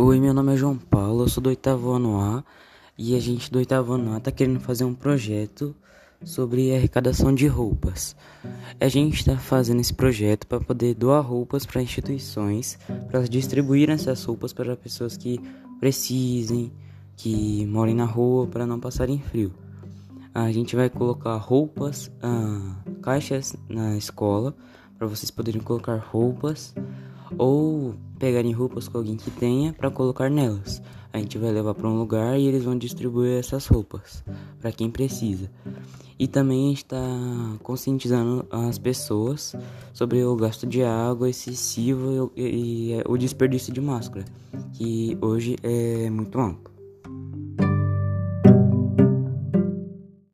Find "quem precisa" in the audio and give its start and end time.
34.70-35.50